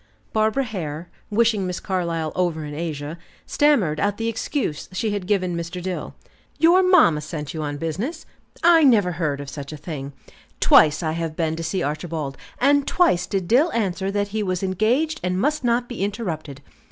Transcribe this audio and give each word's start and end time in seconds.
Barbara 0.33 0.63
Hare, 0.63 1.11
wishing 1.29 1.67
Miss 1.67 1.79
Carlyle 1.79 2.31
over 2.33 2.65
in 2.65 2.73
Asia, 2.73 3.19
stammered 3.45 3.99
out 3.99 4.17
the 4.17 4.27
excuse 4.29 4.89
she 4.93 5.11
had 5.11 5.27
given 5.27 5.55
Mr. 5.55 5.79
Dill. 5.79 6.15
"Your 6.57 6.81
mamma 6.81 7.21
sent 7.21 7.53
you 7.53 7.61
on 7.61 7.77
business! 7.77 8.25
I 8.63 8.83
never 8.83 9.11
heard 9.11 9.39
of 9.39 9.47
such 9.47 9.71
a 9.71 9.77
thing. 9.77 10.13
Twice 10.59 11.03
I 11.03 11.11
have 11.11 11.35
been 11.35 11.55
to 11.55 11.63
see 11.63 11.83
Archibald, 11.83 12.35
and 12.57 12.87
twice 12.87 13.27
did 13.27 13.47
Dill 13.47 13.71
answer 13.73 14.09
that 14.09 14.29
he 14.29 14.41
was 14.41 14.63
engaged 14.63 15.19
and 15.23 15.39
must 15.39 15.63
not 15.63 15.87
be 15.87 16.03
interrupted. 16.03 16.61